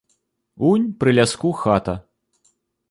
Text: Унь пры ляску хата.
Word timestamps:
Унь 0.71 0.87
пры 1.03 1.15
ляску 1.19 1.53
хата. 1.61 1.97